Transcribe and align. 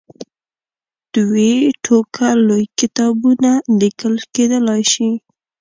دوې 1.15 1.53
ټوکه 1.83 2.27
لوی 2.47 2.63
کتابونه 2.79 3.51
لیکل 3.81 4.15
کېدلای 4.33 4.81
شي. 4.91 5.09